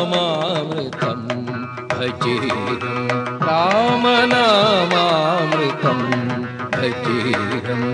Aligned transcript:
रामनामामृतं 0.00 1.20
अजिरे 2.04 2.50
रामनामामृतं 3.46 4.38
अजिरम् 6.88 7.88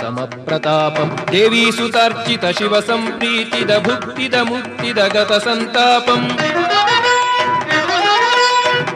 समप्रतापम् 0.00 1.10
देवी 1.30 1.62
सुतर्चित 1.72 2.44
शिव 2.58 2.80
सम्प्रीतिद 2.88 3.70
भुक्तिद 3.86 4.34
मुक्तिद 4.50 4.98
गत 5.16 5.32
सन्तापम् 5.44 6.26